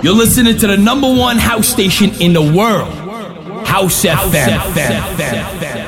[0.00, 2.94] You're listening to the number one house station in the world,
[3.66, 4.56] House, house FM.
[4.72, 5.00] FM.
[5.16, 5.87] FM.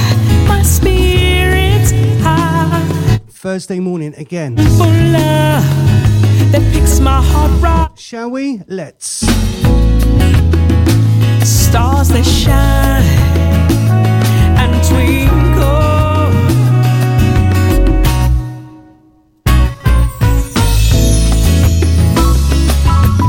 [3.41, 4.53] Thursday morning again.
[4.53, 5.81] That
[6.71, 7.89] picks my heart right.
[7.97, 8.61] Shall we?
[8.67, 9.25] Let's.
[11.43, 13.01] Stars that shine
[14.59, 15.41] and twinkle.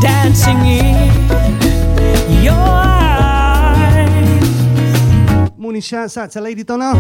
[0.03, 2.92] dancing in your.
[5.73, 6.93] Morning, shouts out to Lady Donna.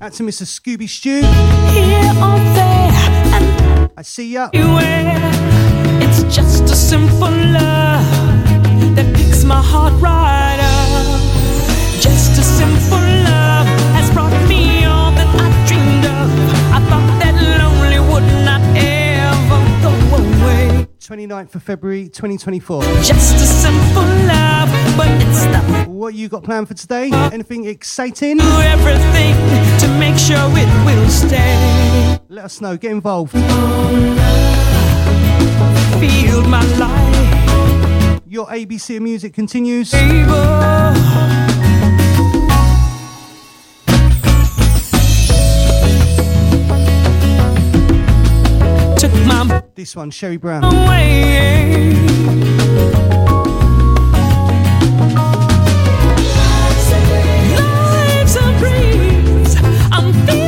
[0.00, 0.44] Out to Mr.
[0.46, 1.22] Scooby Stew.
[1.22, 1.28] There,
[3.96, 4.48] I see ya.
[4.52, 10.43] It's just a simple love that picks my heart right
[21.08, 22.82] 29th of February 2024.
[23.02, 27.10] Just a simple love, but it's the What you got planned for today?
[27.12, 28.38] Anything exciting?
[28.38, 29.34] do everything
[29.80, 32.18] to make sure it will stay.
[32.30, 32.78] Let us know.
[32.78, 33.32] Get involved.
[36.00, 39.90] Feel my life, Your ABC of music continues.
[39.90, 40.24] baby.
[49.76, 50.62] This one, Sherry Brown.
[59.96, 60.43] I'm feeling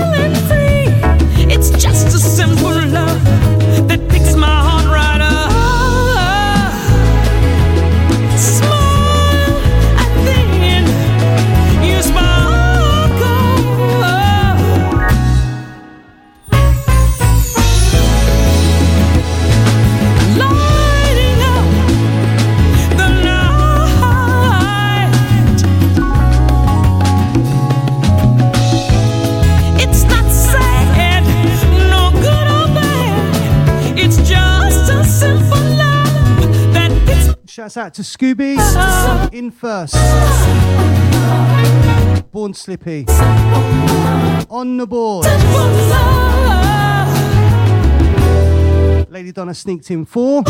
[37.77, 38.57] Shouts out to Scooby.
[39.35, 39.93] In first.
[42.33, 43.05] Born Slippy.
[44.49, 45.27] On the board.
[49.11, 50.43] Lady Donna sneaked in four.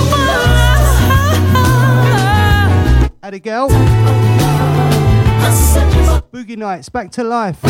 [3.25, 3.71] Abigail.
[6.31, 7.61] Boogie Nights, back to life.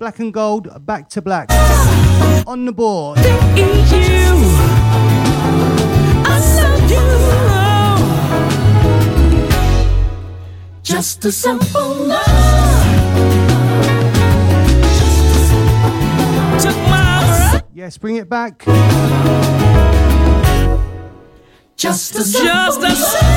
[0.00, 1.48] Black and gold, back to black.
[2.48, 3.18] On the board.
[10.82, 12.24] Just a simple love.
[16.60, 17.64] Took my breath.
[17.72, 18.64] Yes, bring it back.
[21.76, 23.34] Just a just a simple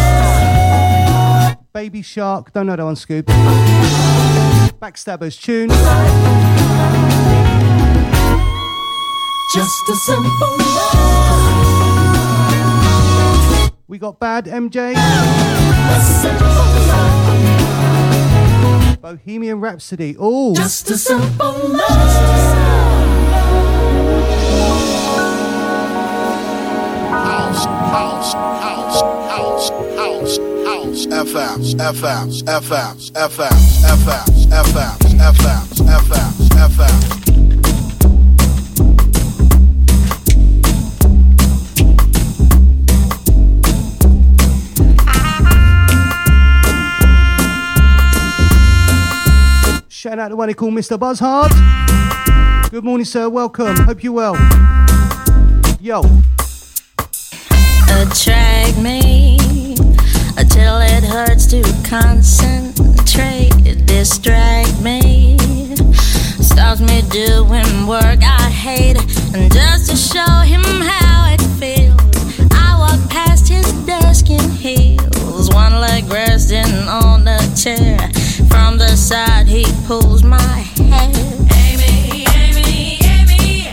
[1.74, 2.54] Baby Shark.
[2.54, 3.26] Don't know that one, Scoop.
[4.82, 5.70] Backstabbers tune.
[9.54, 10.77] just a simple love.
[13.90, 14.94] We got Bad MJ.
[14.96, 16.88] A simple love.
[19.02, 20.16] Bohemian Rhapsody.
[20.20, 23.38] Oh, Just a simple love.
[27.10, 29.02] house, house, house,
[29.32, 37.27] house, house, house, FMs, FMs, FMs, FMs, FMs, FMs, FMs, FMs, FMs.
[50.18, 51.00] Shout out to one they call Mr.
[51.00, 51.52] Buzzhard.
[52.72, 53.30] Good morning, sir.
[53.30, 53.76] Welcome.
[53.78, 54.34] Hope you're well.
[55.80, 56.02] Yo.
[58.02, 59.38] attract me
[60.36, 63.52] until it hurts to concentrate,
[63.86, 65.38] distract me,
[66.42, 68.98] stops me doing work I hate,
[69.36, 75.54] and just to show him how it feels, I walk past his desk in heels,
[75.54, 78.17] one leg resting on the chair.
[79.08, 81.12] From the side, he pulls my hair.
[81.56, 83.70] Amy, Amy, Amy.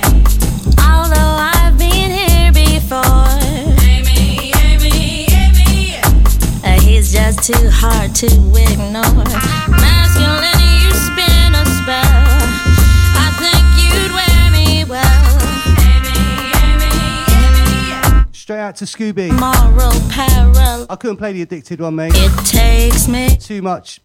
[0.79, 3.03] Although I've been here before,
[3.83, 5.97] Amy, Amy, Amy.
[6.62, 9.25] Uh, he's just too hard to ignore.
[9.69, 12.29] Masculine, you spin a spell.
[13.19, 15.35] I think you'd wear me well.
[15.83, 16.14] Amy,
[16.62, 16.93] Amy,
[18.07, 18.25] Amy.
[18.33, 19.31] Straight out to Scooby.
[19.33, 20.87] Moral parallel.
[20.88, 22.12] I couldn't play the addicted one, mate.
[22.14, 24.00] It takes me Too much.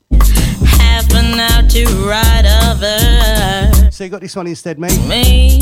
[1.00, 3.96] Half an hour to write a verse.
[3.96, 5.00] So you got this one instead, mate.
[5.08, 5.56] Me,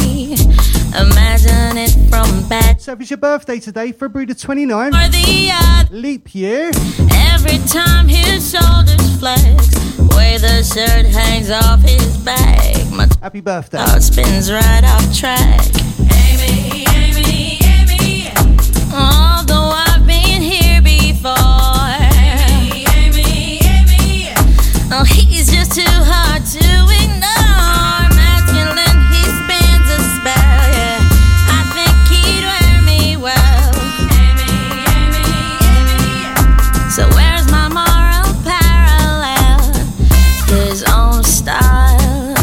[0.99, 5.95] imagine it from back So if it's your birthday today, February the 29th, for the
[5.95, 6.71] leap year.
[7.11, 9.43] Every time his shoulders flex,
[10.15, 13.77] way the shirt hangs off his back, my Happy birthday.
[13.77, 15.86] thought spins right off track.
[24.89, 26.63] Oh, he's just too hard to
[27.03, 28.07] ignore.
[28.15, 30.63] Masculine, he spins a spell.
[30.71, 30.97] Yeah,
[31.51, 33.75] I think he'd wear me well.
[34.15, 34.47] Amy,
[34.95, 35.27] Amy,
[35.75, 36.89] Amy.
[36.89, 39.59] So where's my moral parallel?
[40.47, 42.33] His own style,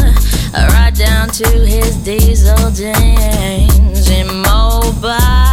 [0.53, 5.44] right down to his diesel jeans, immobile.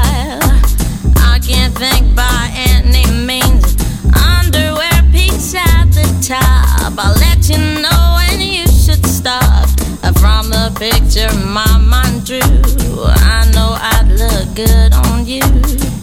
[10.79, 16.02] Picture my mind drew, I know I'd look good on you.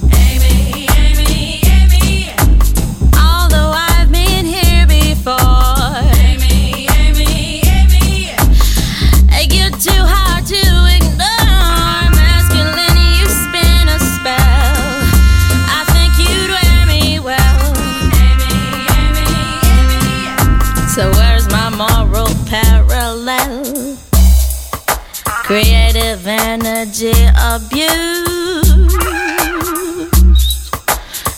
[25.50, 27.10] Creative energy
[27.42, 27.82] abused.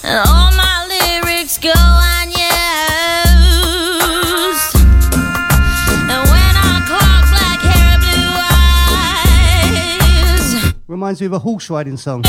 [0.04, 2.36] And all my lyrics go unused.
[6.12, 8.36] And when I clock black hair, blue
[10.66, 10.76] eyes.
[10.88, 12.24] Reminds me of a horse riding song.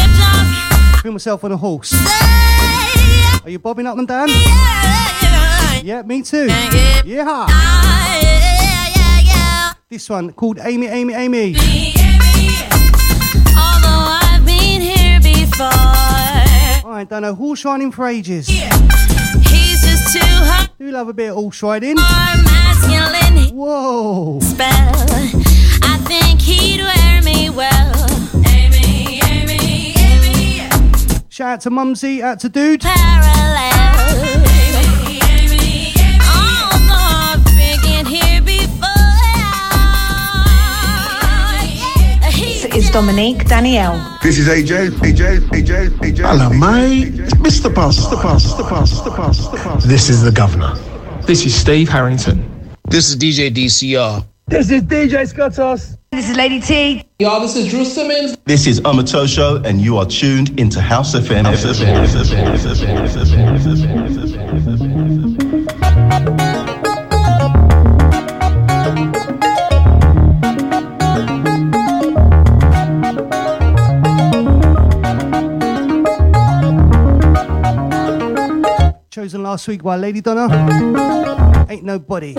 [1.02, 1.92] Feel myself on a horse.
[3.42, 4.28] Are you bobbing up and down?
[5.82, 6.46] Yeah, me too.
[7.04, 8.31] Yeah.
[9.92, 11.54] This one called Amy, Amy, Amy.
[13.54, 15.68] Although I've been here before.
[15.68, 18.48] I done a horse riding for ages.
[18.48, 20.70] He's just too hot.
[20.78, 21.98] Do love a bit of horse riding.
[23.54, 24.40] Whoa.
[24.40, 24.94] Spell.
[25.82, 27.92] I think he'd wear me well.
[28.46, 30.68] Amy, Amy, Amy.
[31.28, 32.80] Shout out to Mumsy, out to Dude.
[32.80, 33.71] Parallel.
[42.74, 44.18] Is Dominique Danielle.
[44.22, 46.18] This is AJ, AJ, AJ, AJ.
[46.18, 47.12] Hello, mate.
[47.42, 47.74] Mr.
[47.74, 48.22] Buzz, Mr.
[48.22, 48.68] Buzz, Mr.
[48.68, 49.16] Buzz, Mr.
[49.16, 49.64] Buzz, Mr.
[49.64, 49.84] Buzz.
[49.84, 50.74] This is the governor.
[51.26, 52.48] This is Steve Harrington.
[52.88, 54.24] This is DJ DCR.
[54.46, 55.98] This is DJ Scottos.
[56.10, 57.04] This is Lady T.
[57.18, 58.36] Y'all, this is Drew Simmons.
[58.44, 61.44] This is Amatosho, and you are tuned into House FM.
[61.44, 61.88] Chosen
[79.42, 81.66] last week by Lady Donna.
[81.68, 82.34] Ain't nobody.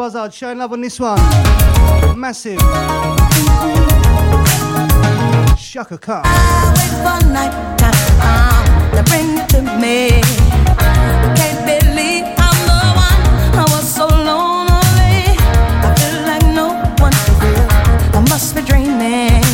[0.00, 1.18] Buzzard, showing love on this one.
[2.18, 2.58] Massive.
[5.58, 6.22] Chaka Khan.
[6.24, 10.22] Wait for night time to to bring to me.
[11.36, 13.22] Can't believe I'm the one.
[13.60, 15.36] I was so lonely.
[15.84, 17.68] I feel like no one is real.
[18.16, 19.49] I must be dreaming.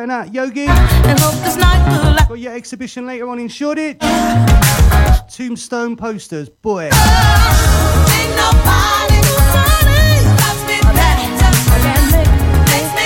[0.00, 0.66] Wish out Yogi.
[0.66, 2.28] and hope this night will last.
[2.28, 3.98] Got your exhibition later on in Shoreditch.
[5.28, 6.88] Tombstone posters, boy.
[6.90, 9.20] Nobody, nobody
[10.40, 11.28] loves me better.
[12.70, 13.00] Makes me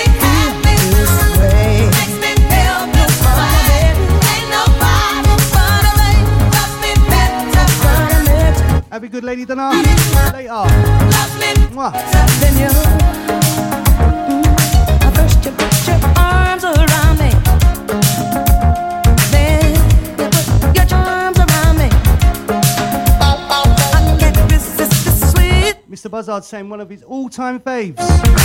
[26.05, 26.11] Mr.
[26.11, 27.95] Buzzard saying one of his all time faves.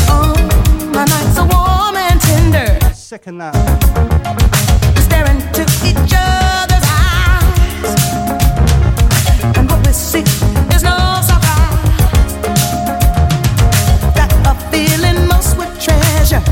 [0.09, 0.33] Oh,
[0.95, 2.79] my nights are warm and tender.
[2.95, 3.55] second that.
[5.05, 7.93] Staring into each other's eyes,
[9.59, 10.23] and what we see
[10.75, 11.85] is no surprise.
[14.17, 16.43] Got a feeling most would treasure,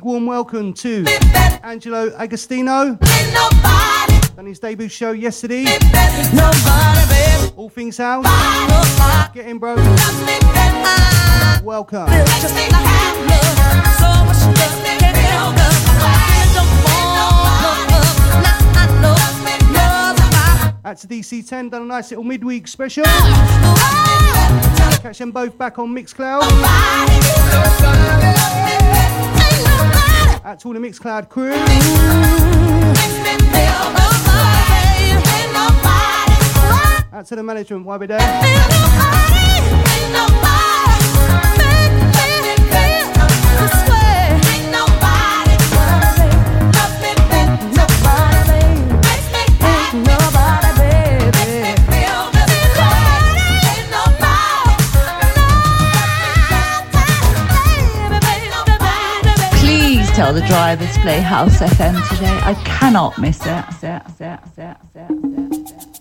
[0.00, 1.04] big warm welcome to
[1.62, 2.96] Angelo Agostino.
[4.34, 5.66] Done his debut show yesterday.
[7.54, 8.24] All things house.
[9.34, 9.76] Get in, bro.
[11.62, 12.06] Welcome.
[20.82, 23.04] That's the DC10, done a nice little midweek special.
[25.02, 26.40] Catch them both back on Mixcloud.
[30.42, 31.54] That's all the Mixcloud crew.
[37.12, 38.20] Out to the management while we're there.
[60.20, 62.38] Tell the drivers play House FM today.
[62.44, 65.99] I cannot miss it.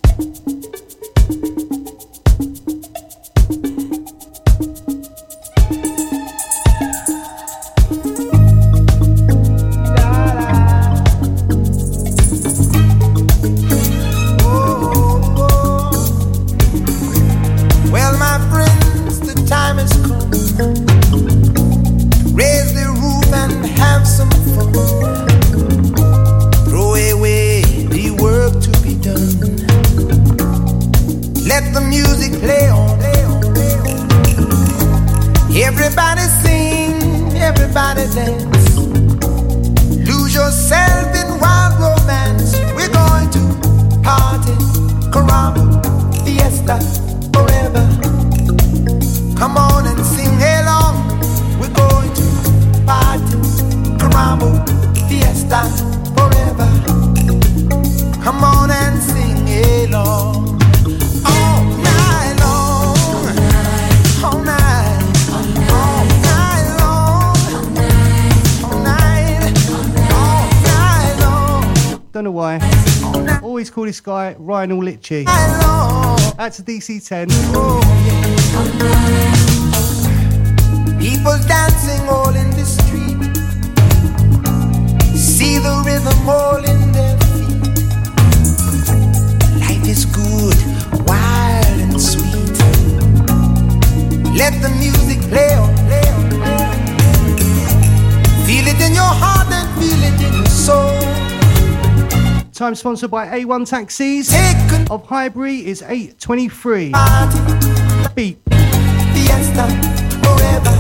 [38.00, 38.49] Everybody
[73.90, 75.26] This guy Ryan Litchi.
[76.38, 77.26] That's a DC10.
[81.00, 83.18] People dancing all in the street.
[85.18, 87.66] See the rhythm all in their feet.
[89.60, 90.60] Life is good,
[91.08, 92.60] wild and sweet.
[94.38, 96.78] Let the music play on, play on, play on.
[98.46, 101.19] Feel it in your heart and feel it in your soul.
[102.60, 104.34] Time sponsored by A1 Taxis
[104.92, 106.92] of Highbury is 823.
[108.16, 108.42] Beep.
[109.14, 109.66] Fiesta
[110.22, 110.76] forever.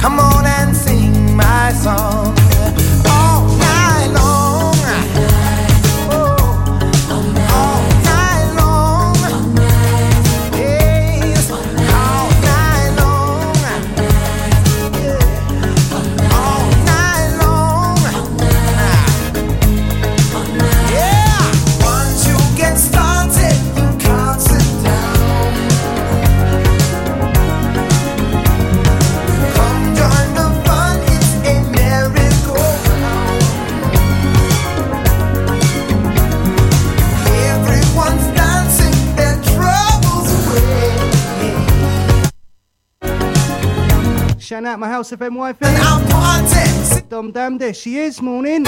[0.00, 2.41] Come on and sing my song
[44.62, 47.08] Shout out my House FM wifey.
[47.08, 48.22] Dom Dam, there she is.
[48.22, 48.64] Morning.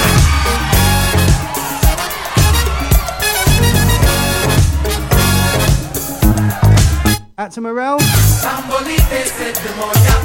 [7.38, 8.00] Out to Morel.
[8.00, 10.16] Sambolite se demonia.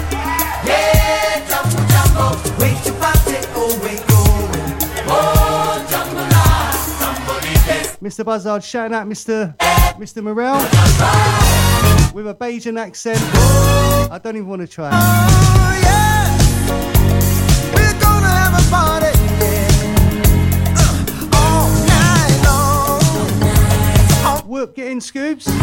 [0.65, 2.25] Yeah, jumbo jumbo.
[2.59, 3.77] Wait to party, oh.
[5.07, 6.71] Oh, jumbo la.
[6.97, 7.99] Sambolite.
[8.01, 8.25] Mr.
[8.25, 9.55] Buzzard shouting out Mr.
[9.99, 10.23] Mr.
[10.23, 10.55] Morel
[12.15, 13.19] with a Bajan accent.
[14.11, 15.38] I don't even want to try.
[24.59, 25.45] whoop, get in, Scoops.
[25.45, 25.55] His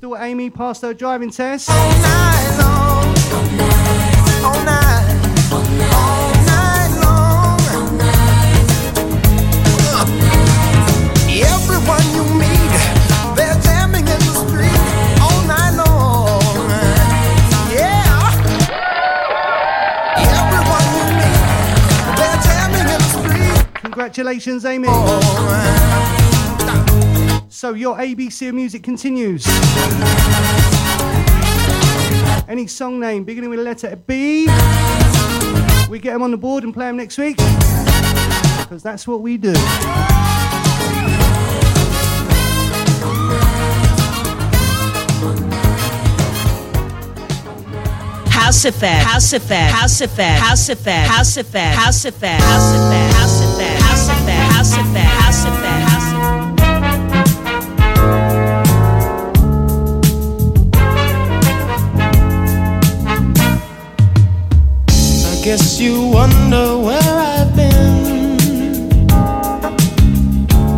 [0.00, 1.70] daughter Amy passed her driving test.
[1.70, 3.14] All night long.
[4.44, 5.20] All night.
[5.92, 6.90] All night.
[11.46, 12.43] Everyone you meet.
[24.04, 24.86] Congratulations, Amy.
[27.48, 29.46] So your ABC of music continues.
[32.46, 34.46] Any song name beginning with a letter B,
[35.88, 37.38] we get them on the board and play them next week.
[38.58, 39.54] Because that's what we do.
[48.28, 53.30] House effect, house effect, house effect, house effect, house effect, house effect, house effect, house
[53.30, 53.33] effect.
[65.26, 69.10] I guess you wonder where I've been.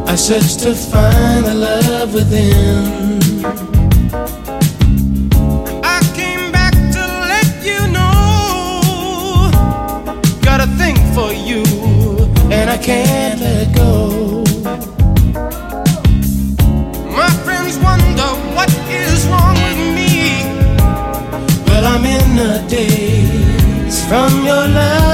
[0.08, 3.22] I searched to find the love within.
[5.84, 9.50] I came back to let you know.
[10.42, 11.62] Got a thing for you,
[12.50, 13.75] and I can't let
[24.68, 25.05] love,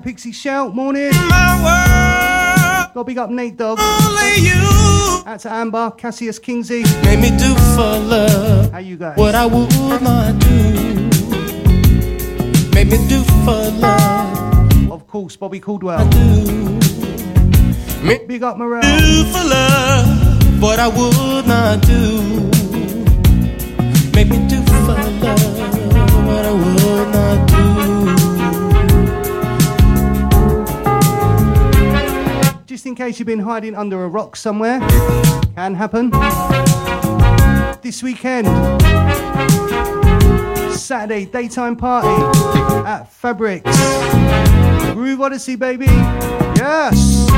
[0.00, 0.04] up.
[0.04, 1.10] Pixie Shout, morning.
[1.28, 3.78] My world, Got big up Nate Dog.
[3.80, 6.82] only you Out to Amber, Cassius Kingsey.
[7.04, 9.16] made me do for love How you guys?
[9.16, 11.08] what I would not do.
[12.74, 16.04] Made me do for love Of course, Bobby Caldwell.
[18.02, 18.82] Make Big up Morale.
[18.82, 22.20] do for love what I would not do.
[24.14, 25.22] Make me do for love
[26.26, 27.49] what I would not do.
[32.90, 34.80] In case you've been hiding under a rock somewhere,
[35.54, 36.10] can happen.
[37.82, 38.48] This weekend,
[40.72, 42.08] Saturday daytime party
[42.88, 43.70] at Fabrics.
[44.92, 45.84] Groove Odyssey, baby.
[46.56, 47.30] Yes.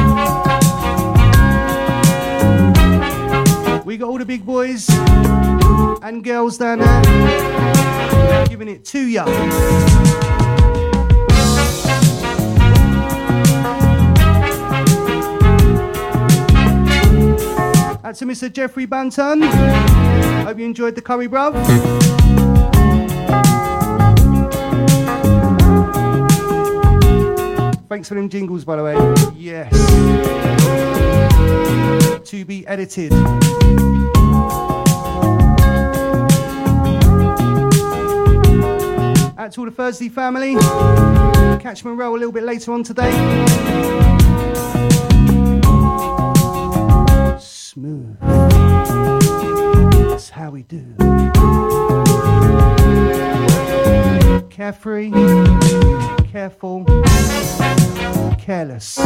[3.84, 4.88] We got all the big boys
[6.02, 10.21] and girls down there giving it to ya.
[18.12, 18.52] That's to Mr.
[18.52, 19.42] Jeffrey Banton.
[20.44, 21.54] Hope you enjoyed the curry, bruv.
[27.88, 28.96] Thanks for them jingles, by the way.
[29.34, 29.72] Yes.
[32.28, 33.14] To be edited.
[39.38, 40.56] Out to all the Thursday family.
[41.62, 43.10] Catch Monroe a little bit later on today.
[47.82, 48.16] Smooth.
[50.08, 50.94] That's how we do.
[54.50, 55.10] Carefree,
[56.30, 56.84] careful,
[58.38, 58.98] careless.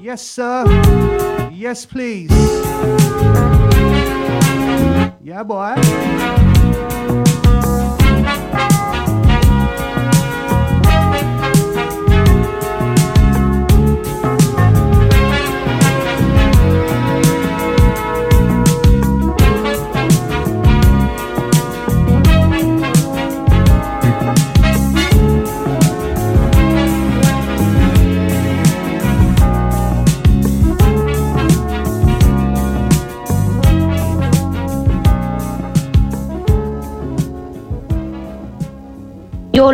[0.00, 0.64] Yes, sir.
[1.52, 2.30] Yes, please.
[5.20, 6.55] Yeah, boy.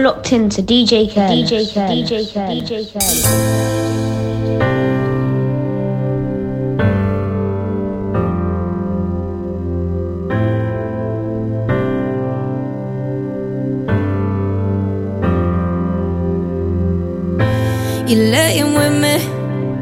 [0.03, 1.49] You're locked into DJ Careless.
[1.49, 2.11] DJ Careless.
[2.11, 2.71] DJ Careless.
[2.71, 3.25] DJ Careless.
[18.11, 19.17] You're laying with me,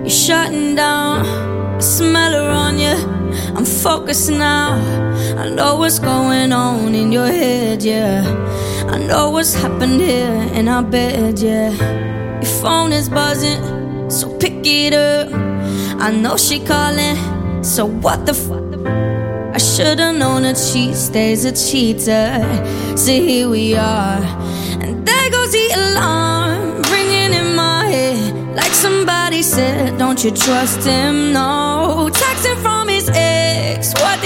[0.02, 1.24] you're shutting down.
[1.24, 2.94] I smell her on you.
[3.56, 4.74] I'm focused now.
[5.38, 8.22] I know what's going on in your head, yeah.
[8.90, 11.70] I know what's happened here in our bed, yeah.
[12.42, 15.32] Your phone is buzzing, so pick it up.
[16.00, 17.16] I know she calling,
[17.62, 18.64] so what the fuck?
[19.54, 22.42] I should've known a she stays a cheater.
[22.96, 24.18] So here we are,
[24.82, 28.56] and there goes the alarm ringing in my head.
[28.56, 31.32] Like somebody said, don't you trust him?
[31.32, 32.10] No.
[32.12, 34.20] Texting from his ex, what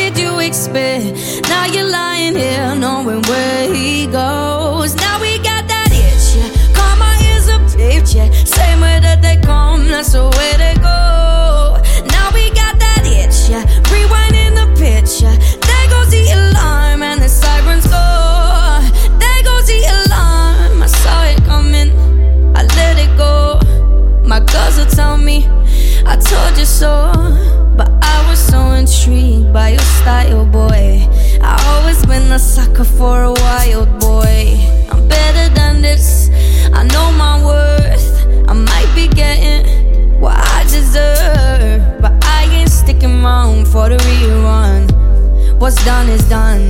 [0.46, 1.48] expect?
[1.48, 4.94] Now you're lying here, knowing where he goes.
[4.96, 6.50] Now we got that itch, yeah.
[6.76, 8.30] Karma is a bitch, yeah.
[8.44, 11.80] Same way that they come, that's the way they go.
[12.14, 13.64] Now we got that itch, yeah.
[13.90, 15.34] Rewinding the picture.
[15.66, 18.04] There goes the alarm and the sirens go.
[19.18, 20.82] There goes the alarm.
[20.82, 21.90] I saw it coming.
[22.54, 23.60] I let it go.
[24.26, 25.46] My girls will tell me
[26.06, 27.43] I told you so.
[28.84, 31.08] Intrigued by your style, boy.
[31.40, 34.42] I always been a sucker for a wild boy.
[34.90, 36.28] I'm better than this.
[36.80, 38.10] I know my worth.
[38.46, 42.02] I might be getting what I deserve.
[42.02, 44.82] But I ain't sticking around for the rerun.
[45.58, 46.66] What's done is done.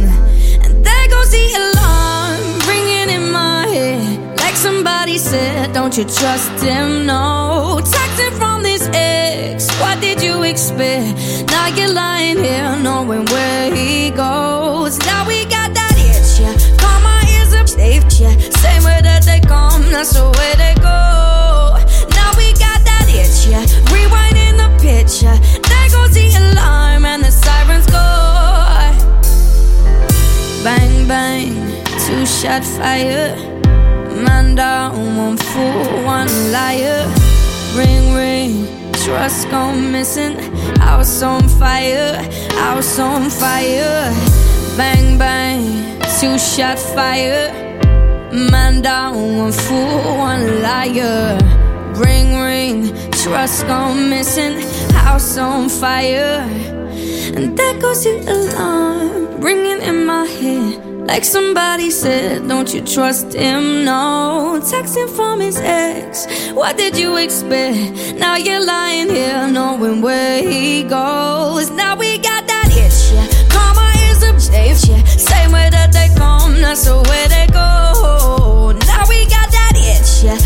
[0.62, 4.38] And there goes the alarm ringing in my head.
[4.38, 7.06] Like somebody said, don't you trust him?
[7.06, 7.80] No.
[7.82, 8.53] Texting from
[8.92, 11.50] ex, what did you expect?
[11.50, 14.98] Now you're lying here knowing where he goes.
[15.00, 16.54] Now we got that itch, yeah.
[16.78, 18.36] Karma is a safe, yeah.
[18.62, 21.78] Same way that they come, that's the way they go.
[22.18, 23.64] Now we got that itch, yeah.
[23.92, 25.36] Rewinding the picture.
[25.68, 28.04] There goes the alarm and the sirens go.
[30.64, 31.54] Bang, bang,
[32.06, 33.36] two shot fire.
[34.24, 37.33] Man down, one fool, one liar.
[37.74, 40.38] Ring, ring, trust gone missing.
[40.78, 44.14] House on fire, house on fire.
[44.76, 47.50] Bang, bang, two shot fire.
[48.32, 51.36] Man down, one fool, one liar.
[51.96, 54.60] Ring, ring, trust gone missing.
[54.92, 56.46] House on fire.
[57.34, 60.83] And there goes the alarm ringing in my head.
[61.06, 63.84] Like somebody said, don't you trust him?
[63.84, 64.58] No.
[64.62, 68.16] Texting from his ex, what did you expect?
[68.18, 71.70] Now you're lying here knowing where he goes.
[71.70, 73.48] Now we got that itch, yeah.
[73.50, 75.04] Karma is a safe, yeah.
[75.04, 78.72] Same way that they come, that's the way they go.
[78.86, 80.38] Now we got that itch, yeah.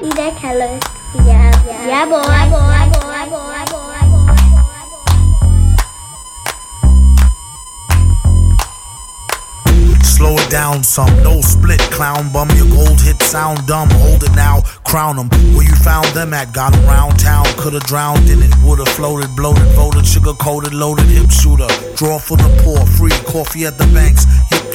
[0.00, 0.14] Mix.
[0.14, 0.80] DJ Kelly.
[1.26, 1.86] Yeah, yeah.
[1.86, 2.22] Yeah, boy.
[2.22, 2.58] Yeah, boy.
[2.58, 3.10] Yeah, boy.
[3.10, 3.50] Yeah, boy.
[3.52, 3.78] Yeah, boy.
[10.02, 12.48] Slow it down some, no split, clown bum.
[12.56, 13.88] Your gold hit sound dumb.
[14.02, 15.28] Hold it now, crown them.
[15.54, 16.52] Where you found them at?
[16.52, 18.52] Got 'em round town, could've drowned in it.
[18.64, 21.68] Would've floated, bloated, voted, sugar coated, loaded, hip shooter.
[21.94, 24.26] Draw for the poor, free coffee at the banks.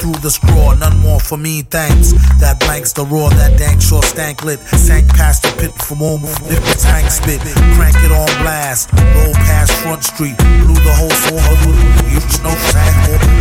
[0.04, 2.12] Through the straw, none more for me, thanks.
[2.36, 4.60] That blanks the roar, that dank sure stank lit.
[4.76, 7.40] Sank past the pit for more, the tank spit.
[7.80, 11.40] Crank it on blast, roll past Front Street, blew the whole four.
[12.04, 12.52] You know,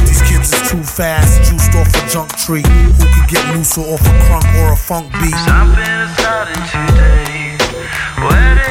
[0.07, 2.63] these kids is too fast, juiced off a junk tree.
[2.63, 5.35] Who could get looser off a crunk or a funk beat?
[5.43, 7.59] Something is starting today.
[8.23, 8.62] Where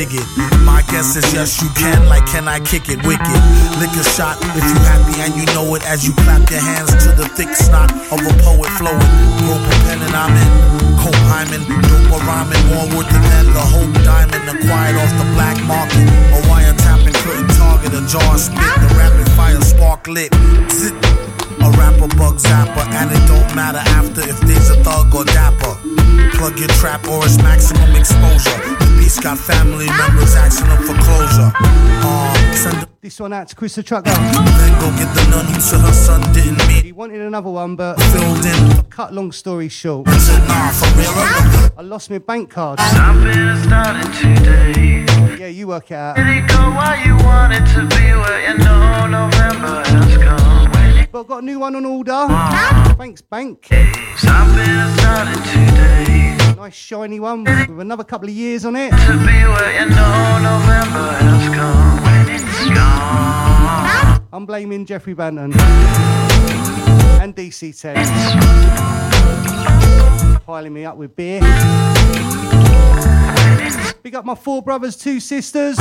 [0.00, 0.26] it spigot?
[0.64, 2.08] My guess is yes, you can.
[2.08, 3.40] Like, can I kick it wicked?
[3.78, 6.90] Lick a shot if you happy and you know it as you clap your hands
[7.04, 9.10] to the thick snot of a poet flowing.
[9.48, 10.50] Rope a pen and I'm in.
[11.00, 15.56] Cope hymen, dope or rhyming, more worth than the hope diamond acquired off the black
[15.64, 16.06] market.
[16.36, 18.56] A wire tapping couldn't target a jar spit.
[18.56, 20.32] The rapid fire spark lit.
[20.70, 21.29] Zit.
[21.62, 25.76] A rapper bug zapper, and it don't matter after if there's a thug or dapper.
[26.36, 28.56] Plug your trap or it's maximum exposure.
[28.80, 31.52] The beast got family members asking them for closure.
[32.02, 34.10] Uh, send This one out to Chris the Trucker.
[34.10, 36.84] then go get the nun who said her son didn't meet.
[36.84, 38.82] He wanted another one, but Filled in.
[38.90, 40.08] cut long story short.
[40.08, 41.12] Said, nah, for real.
[41.76, 42.80] I lost my bank card.
[42.80, 45.04] Something started today.
[45.38, 46.16] Yeah, you work it out.
[46.16, 50.49] Let it go while you want it to be where you know November has come.
[51.12, 52.26] But I've got a new one on order.
[52.96, 53.68] Thanks, bank.
[56.56, 58.90] Nice shiny one with another couple of years on it.
[58.90, 62.02] To be where you know November has come.
[62.04, 64.22] When it's gone.
[64.32, 65.52] I'm blaming Jeffrey Banton
[67.20, 67.96] and DC10.
[70.46, 71.40] Piling me up with beer.
[74.04, 75.76] Big up my four brothers, two sisters.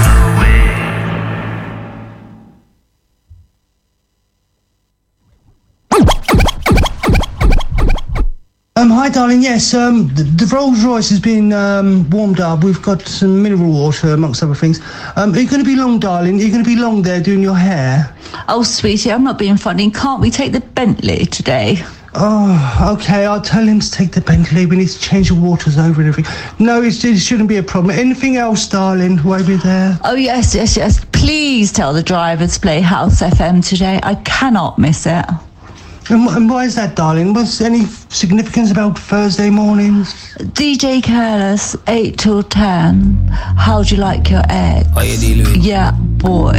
[8.79, 9.41] Um, hi, darling.
[9.41, 12.63] Yes, um, the, the Rolls Royce has been um, warmed up.
[12.63, 14.79] We've got some mineral water, amongst other things.
[15.17, 16.39] Um, are you going to be long, darling?
[16.39, 18.15] Are you going to be long there doing your hair?
[18.47, 19.91] Oh, sweetie, I'm not being funny.
[19.91, 21.83] Can't we take the Bentley today?
[22.13, 23.25] Oh, okay.
[23.25, 24.65] I'll tell him to take the Bentley.
[24.65, 26.33] We need to change the waters over and everything.
[26.65, 27.99] No, it's, it shouldn't be a problem.
[27.99, 29.17] Anything else, darling?
[29.17, 29.99] While we're there.
[30.05, 31.03] Oh, yes, yes, yes.
[31.11, 33.99] Please tell the driver to play House FM today.
[34.03, 35.25] I cannot miss it.
[36.12, 37.34] And, why is that, darling?
[37.34, 40.13] Was any significance about Thursday mornings?
[40.58, 43.28] DJ Careless, 8 till 10.
[43.30, 44.88] How'd you like your egg?
[44.88, 45.63] How you dealing with?
[45.63, 46.54] Yeah, boy.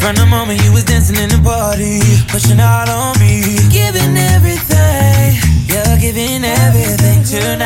[0.00, 5.38] From the moment you was dancing in the party, pushing out on me, giving everything,
[5.70, 7.63] you're giving everything tonight.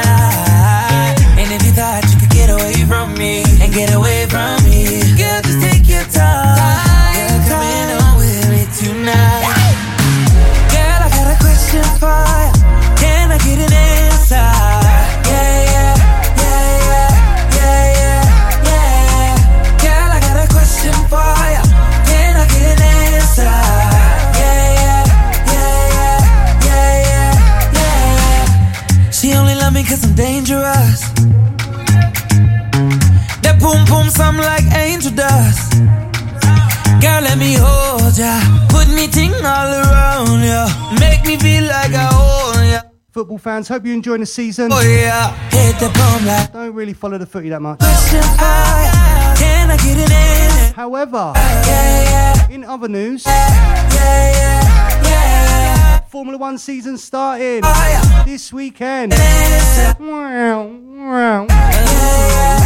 [43.68, 44.70] Fans, hope you're enjoying the season.
[44.72, 47.78] Oh yeah, hit the boom like Don't really follow the footy that much.
[47.81, 50.74] I get an answer?
[50.74, 56.00] However, Yeah, yeah, in other news, yeah, yeah, yeah.
[56.09, 58.24] Formula One season starting oh, Fire.
[58.24, 59.12] this weekend.
[59.12, 59.96] Answer.
[60.02, 61.46] Wow, wow.
[61.48, 62.64] Yeah,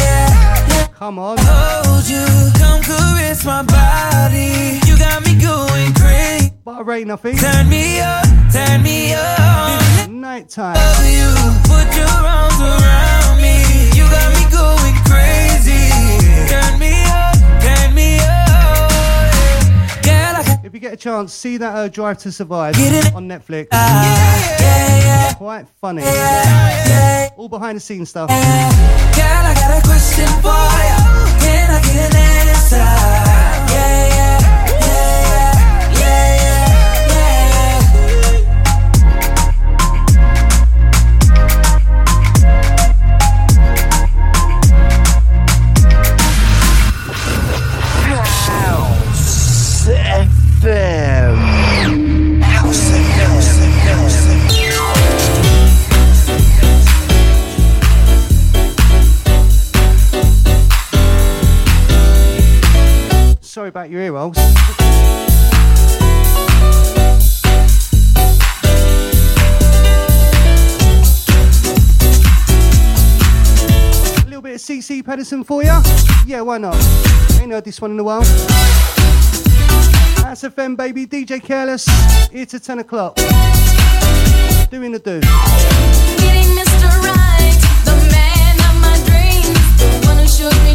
[0.00, 0.86] yeah.
[0.94, 1.36] Come on.
[1.38, 2.24] Hold you,
[2.58, 4.80] come caress my body.
[4.86, 6.52] You got me going crazy.
[6.64, 7.36] But I rate nothing.
[7.36, 9.83] Turn me up, turn me up.
[10.24, 10.74] Night time.
[10.74, 11.28] Love you,
[11.64, 13.60] put your arms around me.
[13.92, 15.92] You got me going crazy.
[16.48, 18.90] Turn me up, turn me up.
[20.02, 22.74] Girl, I got If you get a chance, see that uh, Drive to Survive
[23.14, 23.68] on Netflix.
[23.70, 26.04] yeah, yeah, Quite funny.
[27.36, 28.30] All behind the scenes stuff.
[28.30, 29.44] Girl,
[63.74, 64.36] About your ear rolls.
[64.36, 64.42] A
[74.26, 75.72] little bit of CeCe Peniston for you?
[76.24, 76.76] Yeah, why not?
[77.40, 78.20] Ain't heard this one in a while.
[80.20, 81.04] That's FM, baby.
[81.04, 81.88] DJ Careless.
[82.30, 83.16] Here to 10 o'clock.
[84.70, 85.20] Doing the do.
[86.54, 86.88] Mr.
[87.02, 90.74] Right, the man of my dreams, the one who showed me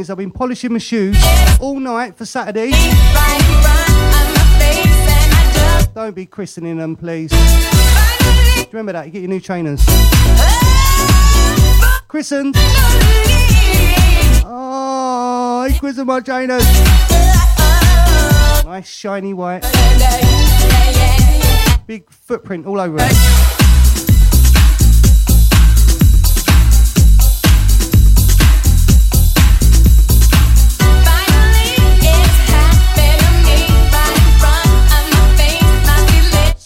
[0.00, 1.16] is I've been polishing my shoes
[1.60, 2.70] all night for Saturday.
[5.94, 7.30] Don't be christening them, please.
[8.72, 9.84] Remember that, you get your new trainers.
[12.08, 12.54] Christened.
[14.46, 16.64] Oh, he christened my trainers.
[18.64, 19.60] Nice shiny white.
[21.86, 23.59] Big footprint all over it.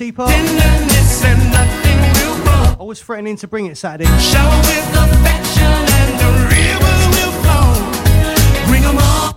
[0.00, 0.30] teapot.
[0.30, 0.32] I
[2.80, 4.06] was threatening to bring it Saturday.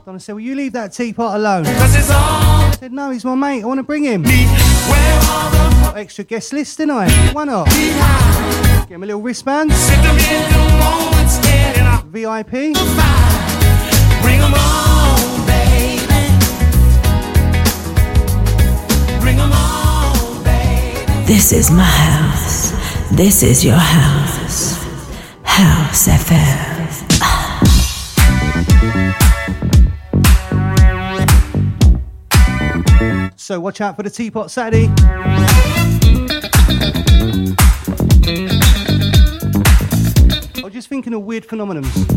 [0.06, 1.66] Donna said, Will you leave that teapot alone?
[1.68, 3.64] I said, No, he's my mate.
[3.64, 4.24] I want to bring him.
[4.24, 7.10] Got extra guest list, didn't I?
[7.34, 7.68] Why not?
[8.88, 9.70] Give him a little wristband.
[12.10, 12.52] VIP.
[14.22, 14.40] Bring
[21.26, 22.72] This is my house.
[23.10, 24.76] This is your house.
[25.44, 26.74] House FM.
[33.38, 34.90] So watch out for the Teapot Saturday.
[40.58, 42.14] I was just thinking of weird phenomenons.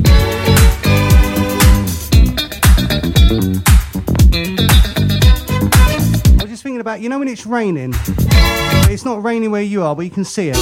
[6.80, 10.10] About, you know, when it's raining, but it's not raining where you are, but you
[10.10, 10.56] can see it.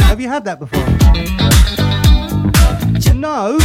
[0.00, 0.80] Have you had that before?
[3.14, 3.58] No.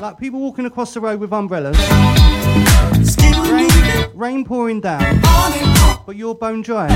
[0.00, 1.76] Like people walking across the road with umbrellas.
[3.50, 3.70] Rain,
[4.14, 5.20] rain pouring down,
[6.06, 6.88] but you're bone dry.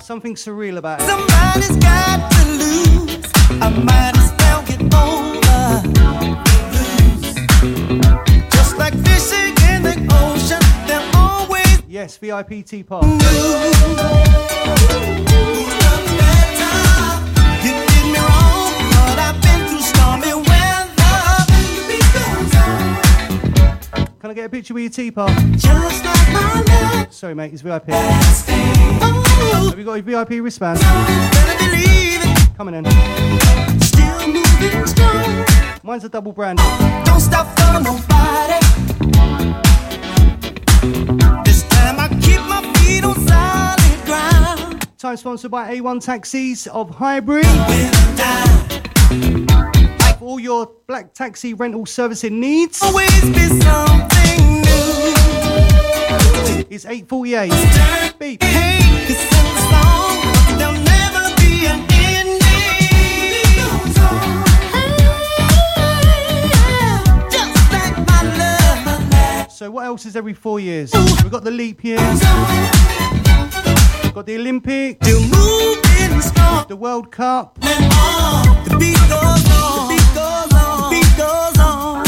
[0.00, 1.06] Something surreal about it.
[1.06, 3.24] Somebody's got to lose.
[3.62, 5.33] Over
[19.68, 20.92] through stormy weather.
[24.20, 25.30] Can I get a picture with your teapot?
[25.30, 27.10] Like.
[27.10, 27.88] Sorry, mate, it's VIP.
[27.88, 30.80] Have you got your VIP wristband?
[32.58, 32.84] Coming in.
[35.82, 36.58] Mine's a double brand.
[37.06, 38.34] Don't stop for nobody.
[45.04, 47.42] Time sponsored by A1 Taxis of Highbury.
[50.18, 52.82] For all your black taxi rental servicing needs.
[52.82, 55.12] Always be something new.
[56.70, 57.50] It's 848.
[58.18, 58.42] Beep.
[58.42, 59.36] Hey, this is the
[59.68, 60.58] song.
[60.58, 62.40] There'll never be an ending.
[67.30, 69.52] Just like my love.
[69.52, 70.94] So what else is every four years?
[70.94, 71.98] We've got the leap year.
[74.14, 75.04] Got the Olympics.
[75.04, 76.66] Still moving strong.
[76.68, 77.58] The World Cup.
[77.60, 79.88] The beat goes on.
[79.88, 80.78] The beat goes on.
[80.78, 82.04] The beat goes on.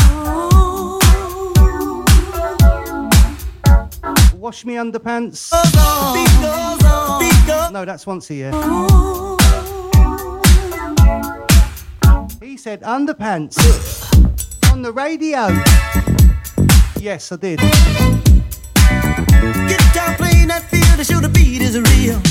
[4.38, 5.50] Wash me underpants.
[5.50, 7.18] The beat goes on.
[7.20, 8.52] Beat goes No, that's once a year.
[12.40, 13.58] He said underpants.
[14.70, 15.48] On the radio.
[17.00, 17.58] Yes, I did.
[19.68, 22.22] Get down, playing that to show the beat is real.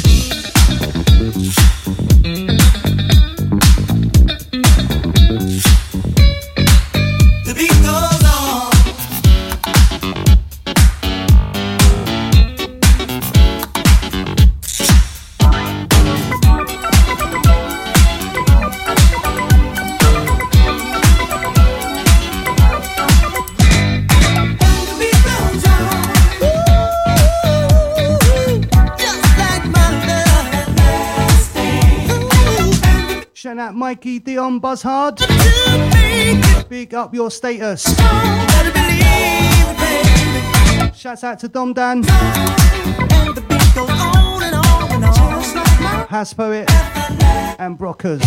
[33.65, 35.17] Out Mikey Dion Buzzhard.
[36.69, 37.83] Big up your status.
[37.95, 39.77] better believe it,
[40.77, 40.95] baby.
[40.95, 46.69] Shouts out to Dom Dan, And the beat and on and like Has Poet,
[47.59, 48.21] and Brockers.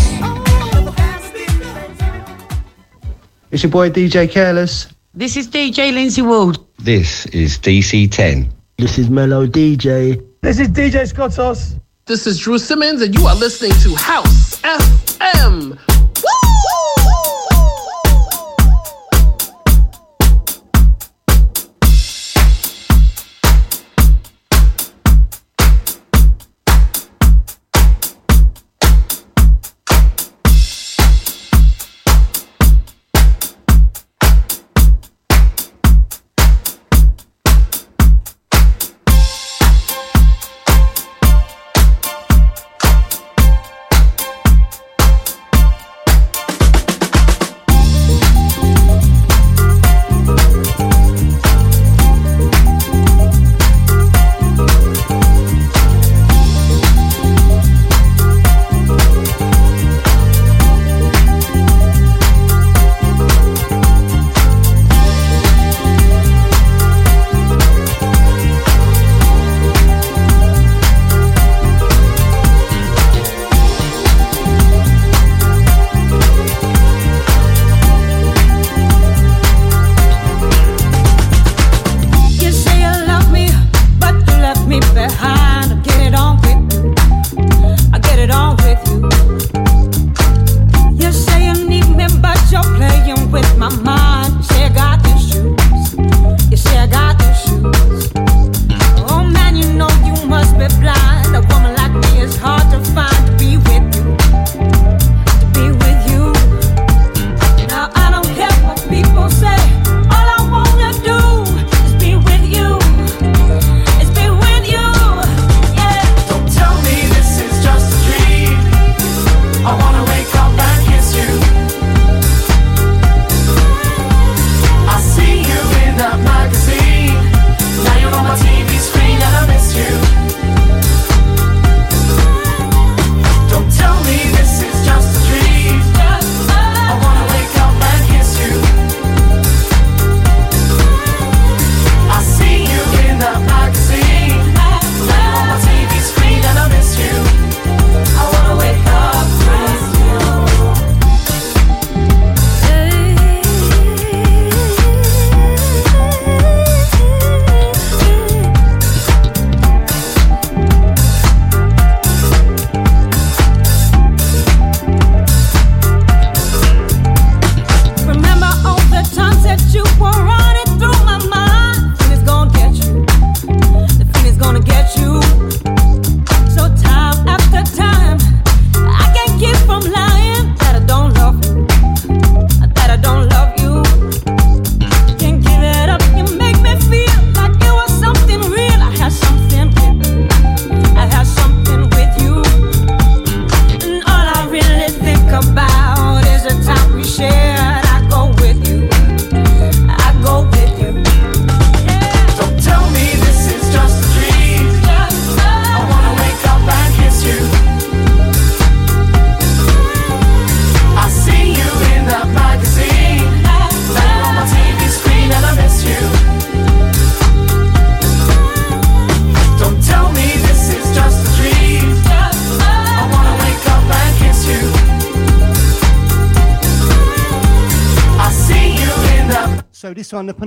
[3.53, 4.89] It's your boy DJ Careless.
[5.15, 6.59] This is DJ Lindsay Ward.
[6.79, 8.51] This is DC10.
[8.77, 10.21] This is Mellow DJ.
[10.41, 11.77] This is DJ Scottos.
[12.07, 15.98] This is Drew Simmons, and you are listening to House FM.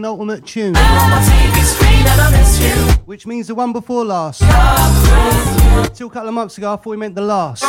[0.01, 0.73] Penultimate tune.
[3.05, 4.39] Which means the one before last.
[5.95, 7.63] Till a couple of months ago, I thought we meant the last.
[7.63, 7.67] Uh,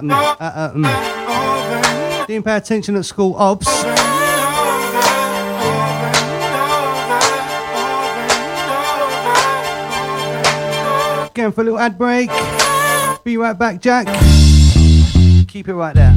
[0.00, 2.26] mm, uh, uh, mm.
[2.26, 3.66] Didn't pay attention at school, obs.
[11.34, 12.30] Going for a little ad break.
[13.22, 14.06] Be right back, Jack.
[15.46, 15.94] Keep it right.
[15.94, 16.13] There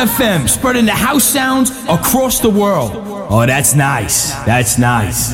[0.00, 2.92] FM, spreading the house sounds across the world.
[3.28, 4.32] Oh, that's nice.
[4.46, 5.32] That's nice.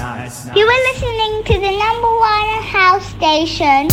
[0.57, 3.87] You were listening to the number one house station,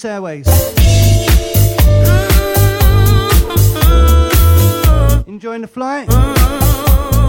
[0.00, 0.46] Careless Airways.
[5.26, 6.08] Enjoying the flight?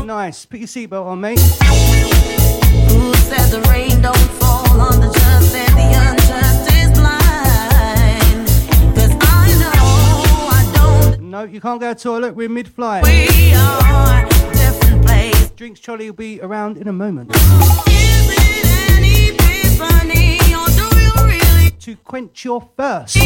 [0.06, 0.46] Nice.
[0.46, 1.40] Put your seatbelt on, mate.
[2.90, 8.48] Who said the rain don't fall on the just and the unjust is blind?
[8.96, 12.36] 'Cause I know I don't No, you can't go to the toilet.
[12.36, 13.04] We're mid-flight.
[13.04, 14.30] We are
[15.56, 17.32] Drinks Trolley will be around in a moment.
[22.12, 23.18] Quench your thirst.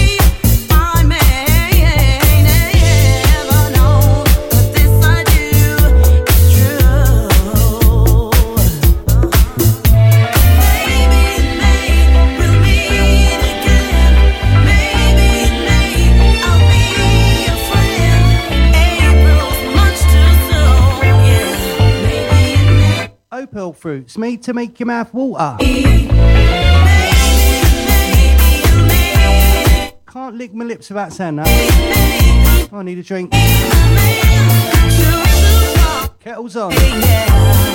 [23.32, 26.65] Opal fruits made to make your mouth water.
[30.26, 32.70] I can't lick my lips without saying that.
[32.74, 33.32] I need a drink.
[36.20, 37.75] Kettles on.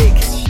[0.00, 0.49] mistake.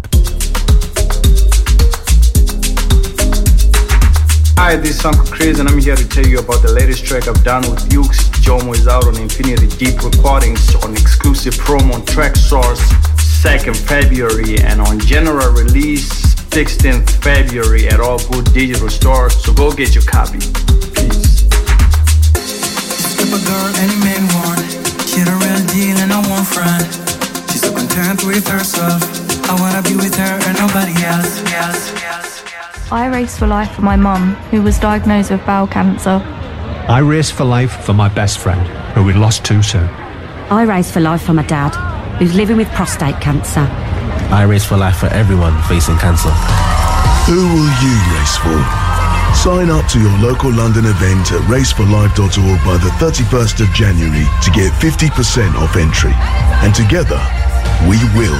[4.57, 7.27] Hi, this is Uncle Chris, and I'm here to tell you about the latest track
[7.27, 8.29] I've done with Ukes.
[8.39, 12.79] Jomo is out on Infinity Deep Recordings on exclusive promo on Traxsource
[13.41, 16.09] 2nd February and on general release
[16.51, 19.33] 16th February at all good digital stores.
[19.43, 20.39] So go get your copy.
[20.93, 21.41] Peace.
[23.17, 23.97] A girl any
[25.25, 25.97] the real deal
[26.45, 26.85] and.
[27.49, 29.20] She's so content with herself.
[29.51, 31.43] I wanna be with her and nobody else.
[31.51, 32.43] else, else.
[32.89, 36.23] I race for life for my mum, who was diagnosed with bowel cancer.
[36.87, 39.89] I race for life for my best friend, who we lost too soon.
[40.49, 41.75] I race for life for my dad,
[42.17, 43.67] who's living with prostate cancer.
[44.31, 46.31] I race for life for everyone facing cancer.
[47.27, 48.55] Who will you race for?
[49.35, 54.51] Sign up to your local London event at raceforlife.org by the 31st of January to
[54.51, 56.15] get 50% off entry.
[56.63, 57.19] And together,
[57.89, 58.39] we will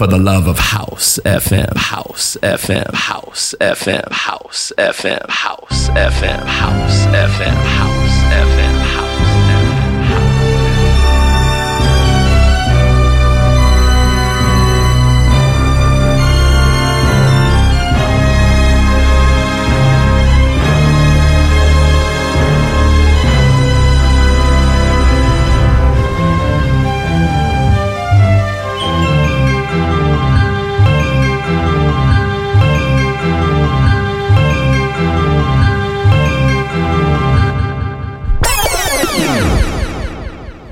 [0.00, 5.90] for the love of house FM, house FM, house FM, house FM, house FM, house
[5.90, 8.79] FM, house FM, house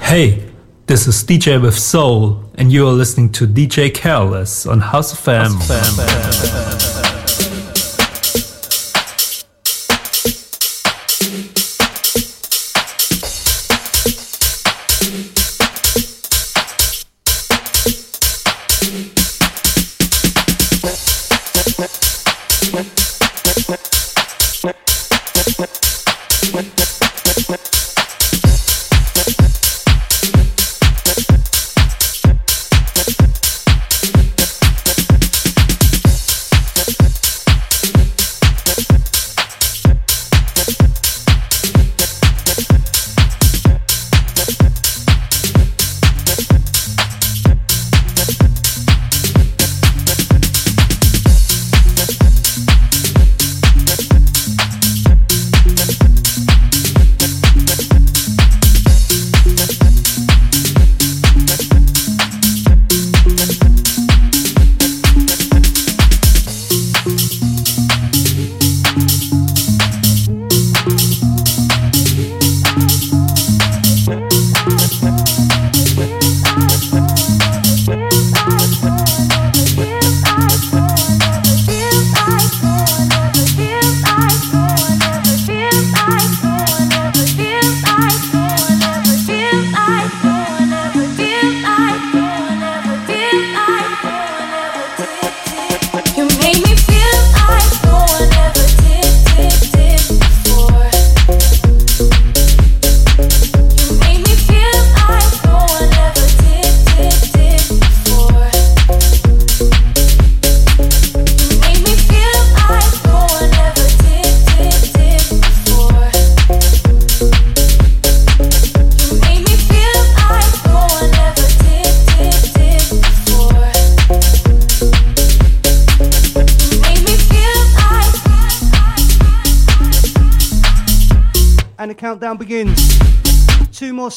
[0.08, 0.42] Hey,
[0.86, 5.18] this is DJ with Soul, and you are listening to DJ Careless on House of
[5.18, 5.52] Fam.
[5.52, 6.87] You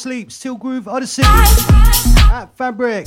[0.01, 3.05] Two more sleeps till Groove Odyssey at Fabric.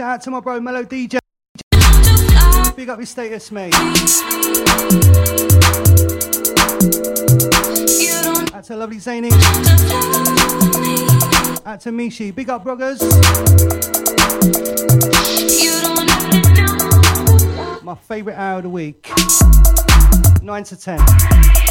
[0.00, 1.18] Shout out to my bro Mellow DJ.
[2.74, 3.74] Big up your status, mate.
[8.54, 9.28] Out to lovely Zany.
[11.66, 12.34] Out to Mishi.
[12.34, 13.02] Big up, brothers.
[17.82, 19.06] My favourite hour of the week.
[20.42, 21.69] 9 to 10.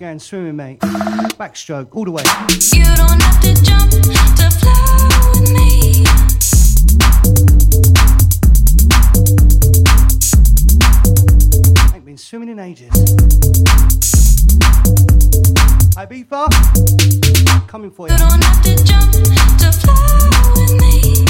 [0.00, 0.78] Going swimming, mate.
[0.80, 2.22] Backstroke, all the way.
[2.72, 6.06] You don't have to jump to fly with me.
[11.94, 12.88] Ain't been swimming in ages.
[15.98, 16.48] Ibiza,
[17.68, 18.14] coming for you.
[18.14, 21.29] You don't have to jump to fly with me.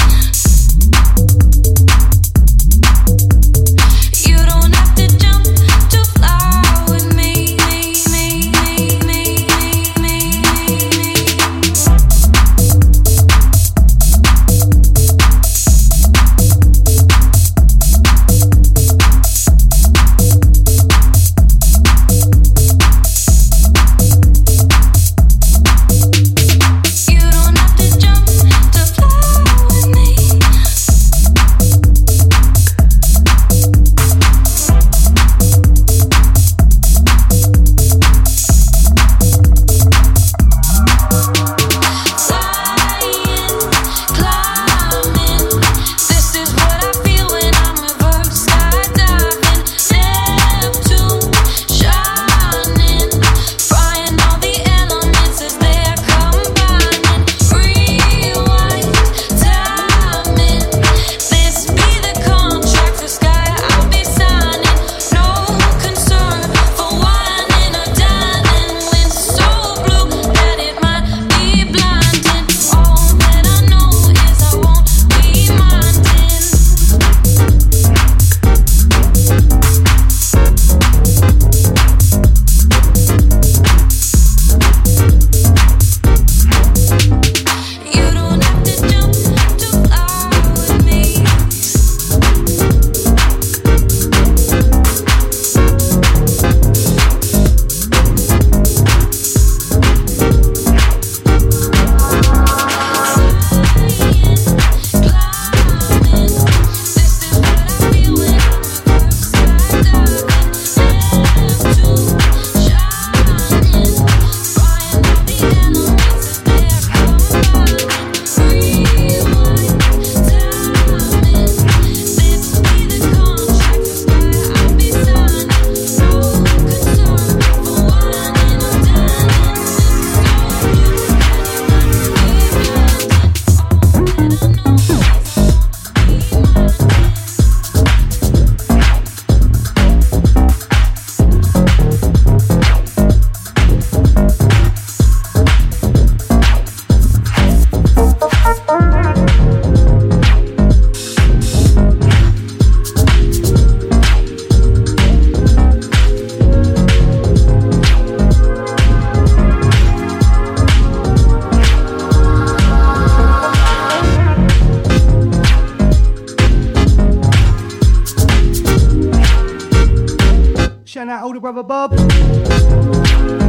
[171.41, 171.97] Brother Bob.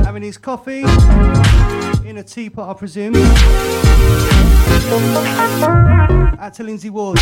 [0.04, 0.80] Having his coffee
[2.08, 3.14] in a teapot, I presume.
[6.40, 7.18] Out to Lindsay Ward.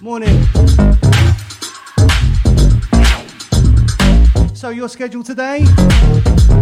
[0.00, 0.42] Morning.
[4.54, 5.64] So your schedule today?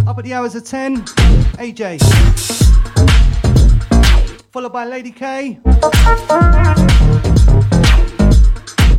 [0.07, 1.05] Up at the hours of 10,
[1.59, 2.01] AJ.
[4.51, 5.61] Followed by Lady K.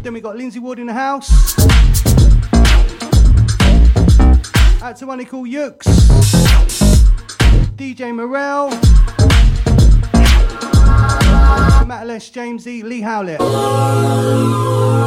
[0.01, 1.58] Then we got Lindsay Ward in the house.
[4.81, 5.83] Out to one called Yux.
[7.75, 8.69] DJ Morel.
[11.85, 13.39] Matt Les, James E, Lee Howlett.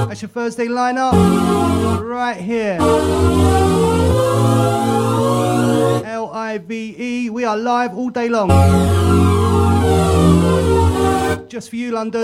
[0.09, 1.15] That's your Thursday lineup.
[2.07, 2.77] Right here.
[6.05, 7.31] L I V E.
[7.31, 8.51] We are live all day long.
[11.49, 12.23] Just for you, London.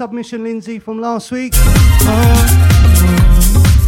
[0.00, 1.52] Submission, Lindsay, from last week.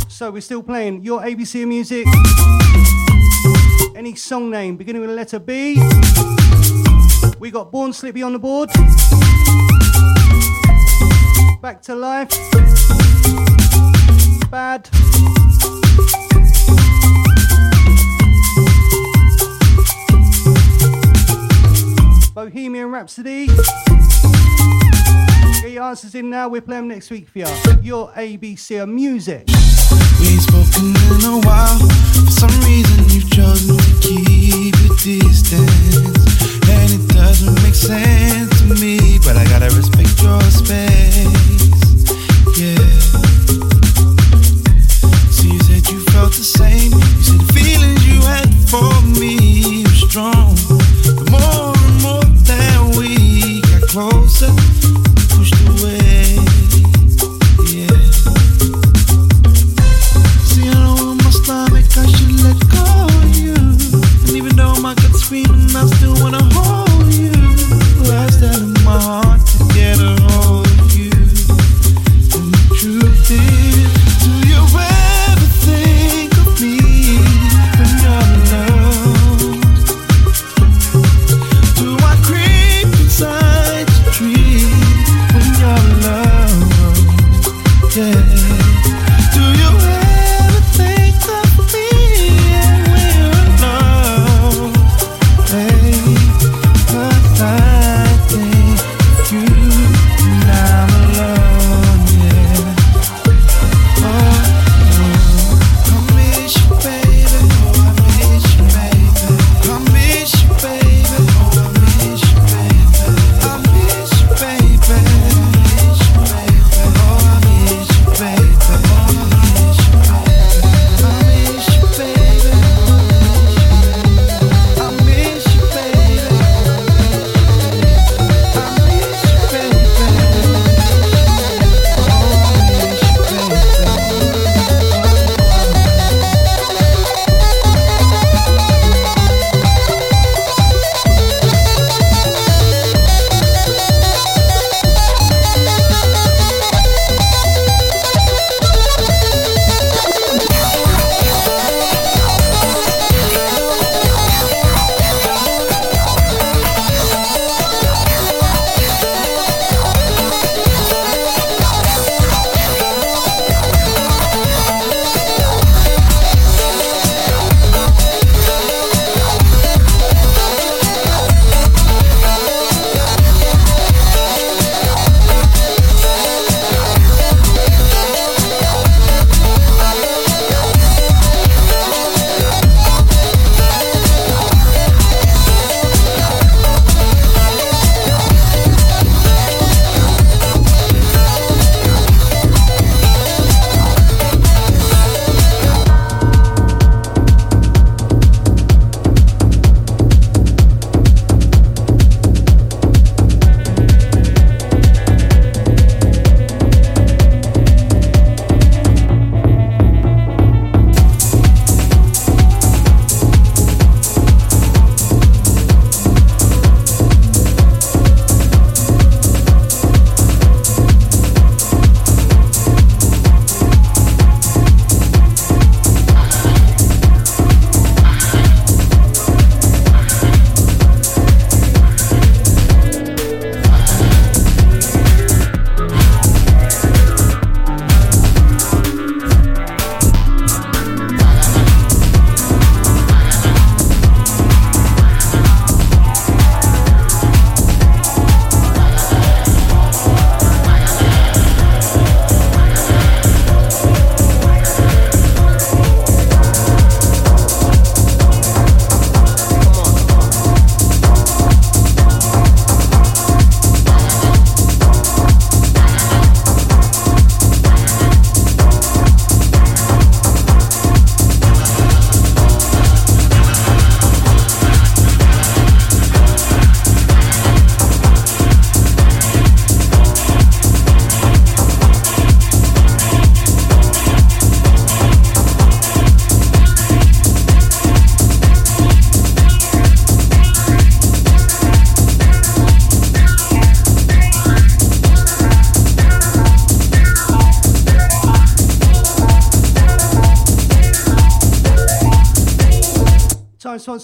[0.09, 2.07] So we're still playing your ABC music.
[3.97, 5.77] Any song name beginning with a letter B.
[7.39, 8.69] We got Born Slippy on the board.
[11.63, 12.29] Back to life.
[14.51, 14.91] Bad.
[22.35, 23.49] Bohemian Rhapsody.
[25.63, 26.49] Get your answers in now.
[26.49, 27.47] We're playing next week for you.
[27.83, 29.47] Your ABC of music.
[30.19, 31.79] We ain't spoken in a while.
[31.79, 36.67] For some reason, you've chosen to keep your distance.
[36.69, 41.31] And it doesn't make sense to me, but I gotta respect your space.
[42.59, 42.83] Yeah.
[45.31, 46.91] So you said you felt the same.
[46.91, 50.57] You said the feelings you had for me were strong.
[51.07, 54.22] The more and more that we got closer,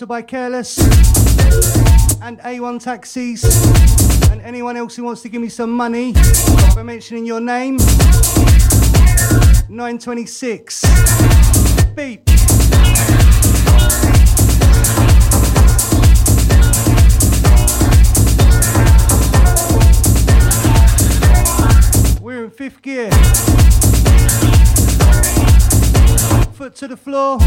[0.08, 0.78] by Careless
[2.22, 3.44] and A1 Taxis.
[4.30, 6.14] And anyone else who wants to give me some money
[6.74, 7.76] by mentioning your name.
[9.68, 10.82] 926.
[11.94, 12.22] Beep.
[22.22, 23.10] We're in fifth gear.
[26.54, 27.38] Foot to the floor.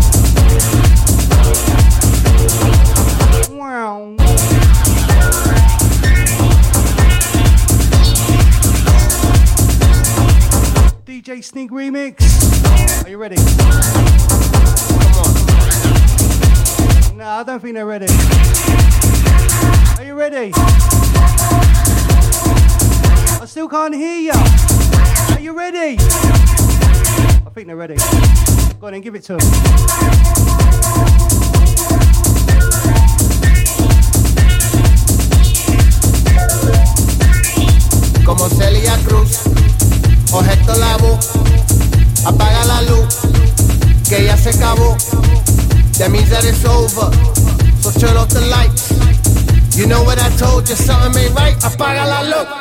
[23.82, 24.32] Can't hear you.
[25.34, 25.98] Are you ready?
[25.98, 27.96] I think they're ready.
[28.80, 29.50] Go on and give it to them.
[38.24, 39.48] Como Celia Cruz
[40.32, 41.18] o Héctor Lavoe,
[42.28, 43.18] apaga la luz,
[44.08, 44.96] que ya se acabó.
[45.98, 47.10] That means that it's over.
[47.82, 48.92] So turn off the lights.
[49.76, 51.58] You know what I told you, something ain't right.
[51.64, 52.61] Apaga la luz.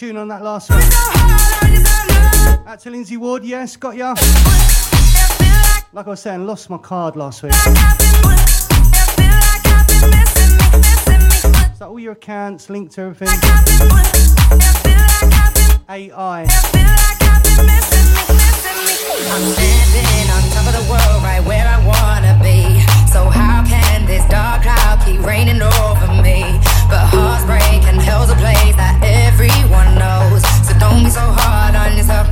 [0.00, 0.80] Tune on that last one.
[2.66, 4.14] Out to Lindsay Ward, yes, got ya.
[5.92, 7.52] Like I was saying, lost my card last week.
[7.52, 7.58] Is
[11.78, 13.28] that all your accounts linked to everything?
[15.90, 16.46] AI.
[19.28, 22.80] I'm standing on top of the world, right where I wanna be.
[23.12, 26.58] So how can this dark cloud keep raining over me?
[26.90, 30.42] But hearts break and hell's a place that everyone knows.
[30.66, 32.26] So don't be so hard on yourself,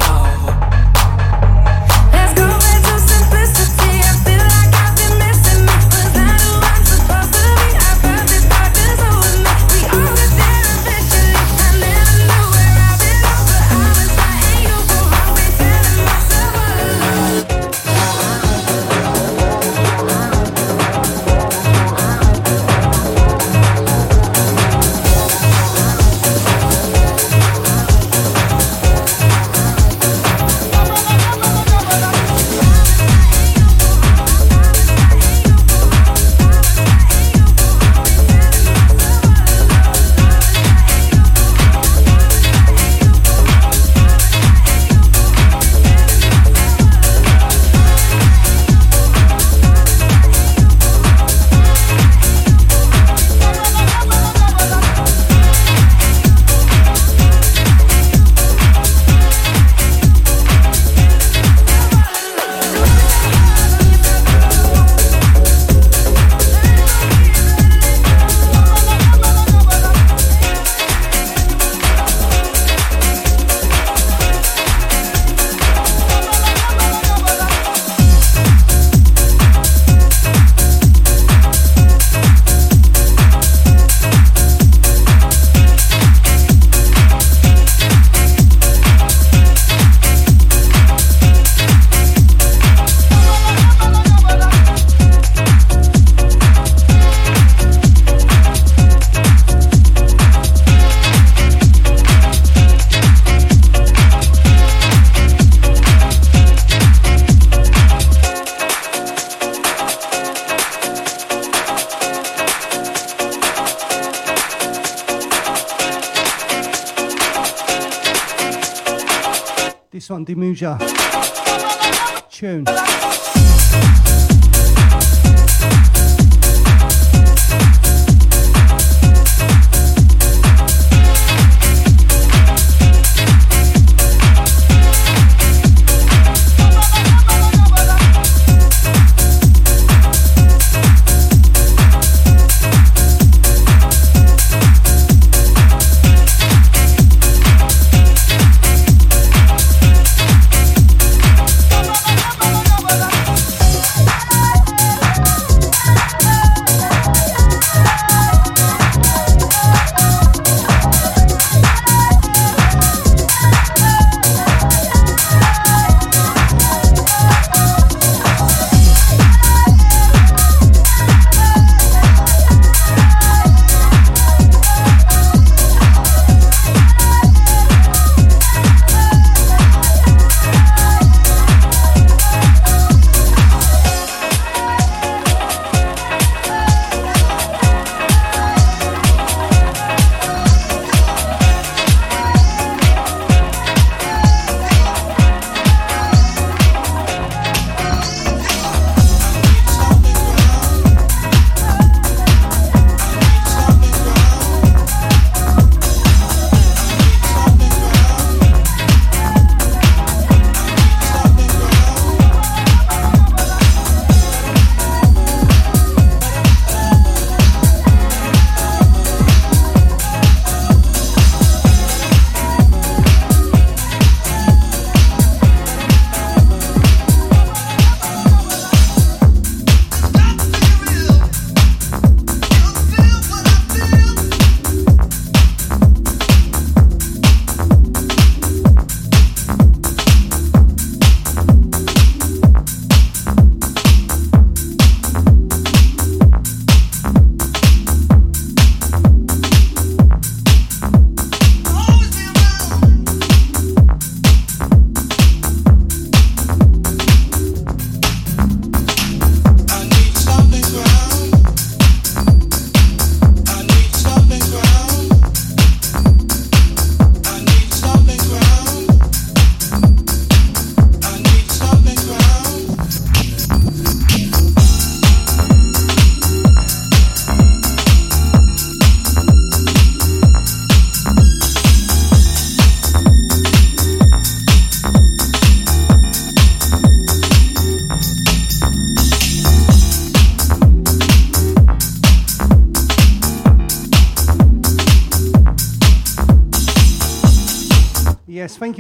[120.61, 120.88] This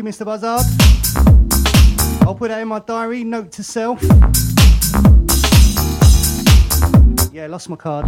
[0.09, 0.25] Mr.
[0.25, 0.65] Buzzard.
[2.27, 3.25] I'll put that in my diary.
[3.25, 4.01] Note to self.
[7.31, 8.07] Yeah, lost my card.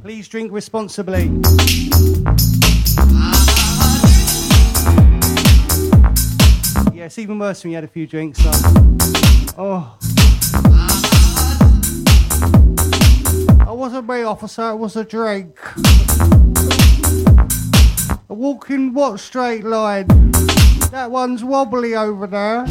[0.00, 1.24] Please drink responsibly.
[6.94, 8.42] Yeah, it's even worse when you had a few drinks.
[8.42, 8.50] So.
[9.58, 9.98] Oh.
[13.60, 15.58] I wasn't a officer, I was a drink.
[18.96, 20.06] What straight line?
[20.90, 22.64] That one's wobbly over there.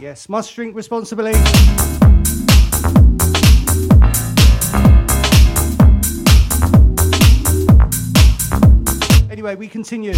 [0.00, 1.34] yes, must drink responsibly.
[9.30, 10.14] Anyway, we continue.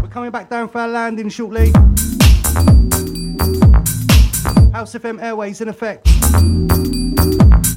[0.00, 1.72] We're coming back down for our landing shortly.
[4.72, 6.06] House FM Airways in effect.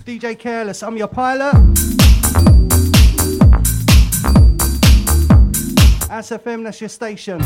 [0.09, 1.53] DJ Careless, I'm your pilot.
[6.09, 7.39] SFM, that's your station.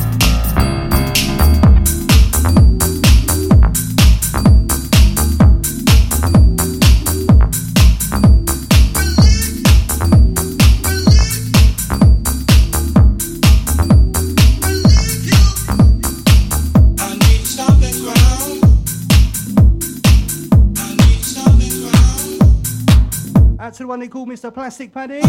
[24.04, 24.54] They call Mr.
[24.54, 25.22] Plastic Paddy.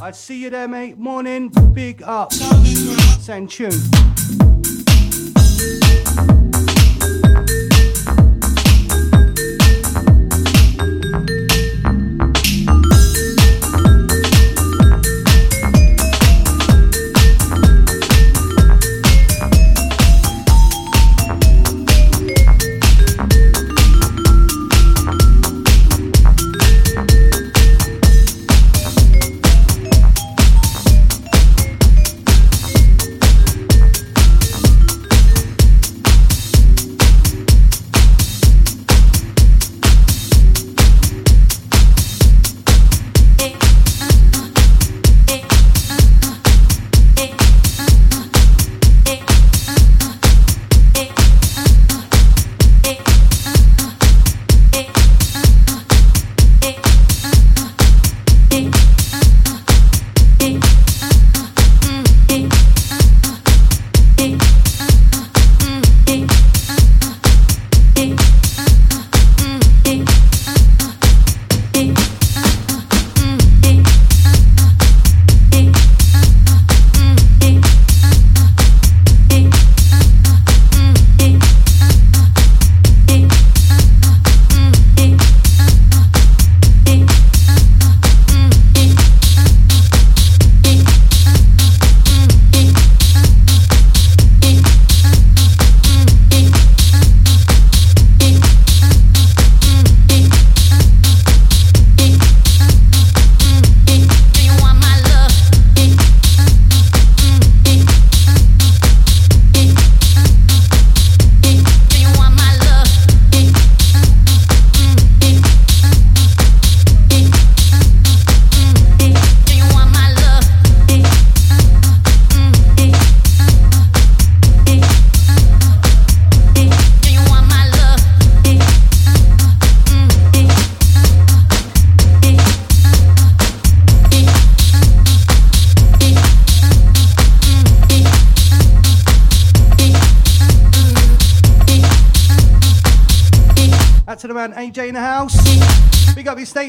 [0.00, 0.96] I'd see you there, mate.
[0.96, 2.32] Morning, big up.
[2.32, 4.11] Send tune.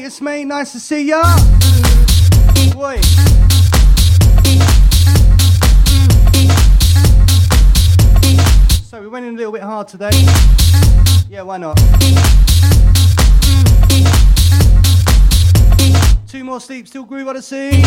[0.04, 0.44] Up mate.
[0.44, 1.22] Nice to see ya.
[2.74, 3.00] Boy.
[8.84, 10.10] So we went in a little bit hard today.
[11.30, 11.76] Yeah, why not?
[16.28, 17.82] Two more sleeps till groove on the sea.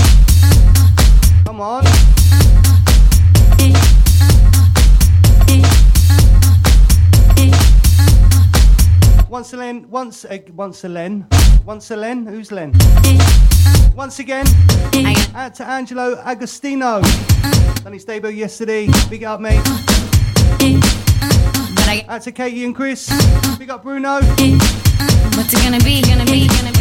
[1.45, 1.84] Come on.
[9.30, 11.27] Once a Len, once a, once a Len,
[11.68, 12.73] once a Len, who's Len?
[13.94, 14.48] Once again,
[15.35, 17.02] out to Angelo Agostino.
[17.84, 18.88] Done his debut yesterday.
[19.10, 19.61] Big up, mate.
[22.07, 23.10] Out to Katie and Chris.
[23.60, 24.22] Big up, Bruno.
[24.22, 25.61] What's it?
[25.61, 26.02] Gonna be?
[26.03, 26.48] Gonna be?
[26.48, 26.77] Gonna be?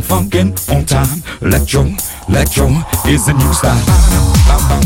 [0.00, 1.22] Funkin' on time.
[1.42, 1.86] Electro,
[2.28, 2.68] electro
[3.06, 4.83] is the new style.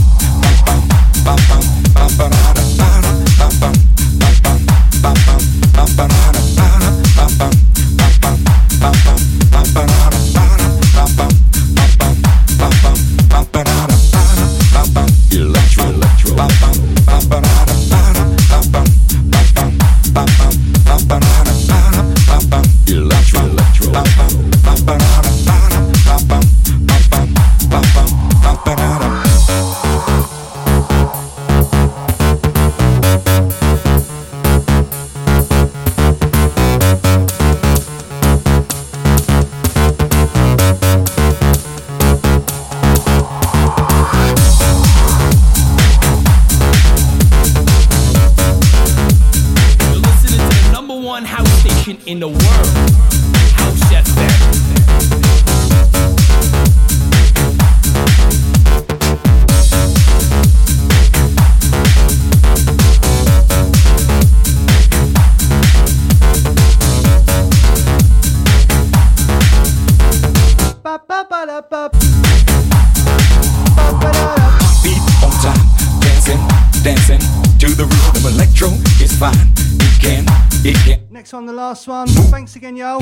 [81.28, 82.08] Next one, the last one.
[82.32, 82.96] Thanks again, yo.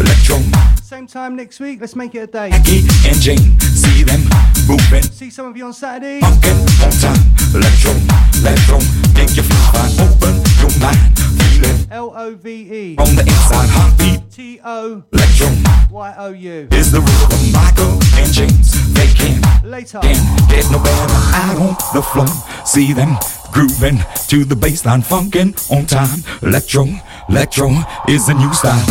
[0.00, 0.38] Electro,
[0.82, 1.78] Same time next week.
[1.78, 2.48] Let's make it a day.
[2.50, 4.22] And Jane, see them
[4.66, 5.02] moving.
[5.02, 6.20] See some of you on Saturday.
[6.20, 7.20] Funkin' on time.
[7.54, 7.92] Electro,
[8.40, 8.78] electro,
[9.12, 9.92] make you feel fine.
[10.08, 13.68] Open your mind, feel it L O V E from the inside.
[13.68, 15.48] Heartbeat, T O electro
[15.90, 16.68] Y O U.
[16.72, 17.52] is the rhythm.
[17.52, 20.00] Michael and James, they can, Later.
[20.00, 22.26] can get no better out on the floor.
[22.64, 23.18] See them
[23.52, 23.98] grooving
[24.28, 26.20] to the baseline, funkin' on time.
[26.42, 26.86] Electro,
[27.28, 27.68] electro
[28.08, 28.86] is the new style.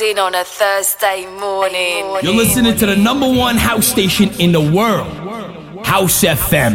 [0.00, 2.04] In on a Thursday morning.
[2.22, 5.06] You're listening to the number one house station in the world,
[5.84, 6.74] House FM.